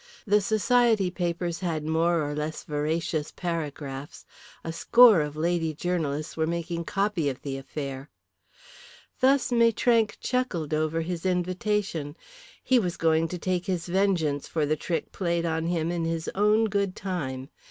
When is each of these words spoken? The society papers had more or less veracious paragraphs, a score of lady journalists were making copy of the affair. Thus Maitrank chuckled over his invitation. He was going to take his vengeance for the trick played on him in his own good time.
The 0.25 0.41
society 0.41 1.11
papers 1.11 1.59
had 1.59 1.83
more 1.83 2.27
or 2.27 2.33
less 2.33 2.63
veracious 2.63 3.31
paragraphs, 3.31 4.25
a 4.63 4.73
score 4.73 5.21
of 5.21 5.35
lady 5.35 5.75
journalists 5.75 6.35
were 6.35 6.47
making 6.47 6.85
copy 6.85 7.29
of 7.29 7.43
the 7.43 7.55
affair. 7.55 8.09
Thus 9.19 9.51
Maitrank 9.51 10.17
chuckled 10.19 10.73
over 10.73 11.01
his 11.01 11.23
invitation. 11.23 12.17
He 12.63 12.79
was 12.79 12.97
going 12.97 13.27
to 13.27 13.37
take 13.37 13.67
his 13.67 13.85
vengeance 13.85 14.47
for 14.47 14.65
the 14.65 14.75
trick 14.75 15.11
played 15.11 15.45
on 15.45 15.67
him 15.67 15.91
in 15.91 16.05
his 16.05 16.31
own 16.33 16.65
good 16.65 16.95
time. 16.95 17.49